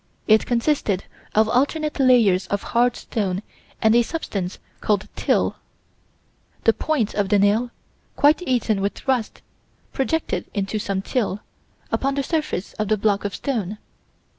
[0.27, 1.03] It consisted
[1.35, 3.43] of alternate layers of hard stone
[3.83, 5.57] and a substance called "till."
[6.63, 7.69] The point of the nail,
[8.15, 9.43] quite eaten with rust,
[9.93, 11.41] projected into some "till,"
[11.91, 13.77] upon the surface of the block of stone.